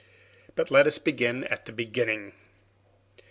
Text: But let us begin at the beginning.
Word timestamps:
But 0.55 0.71
let 0.71 0.87
us 0.87 0.97
begin 0.97 1.43
at 1.43 1.65
the 1.67 1.71
beginning. 1.71 2.33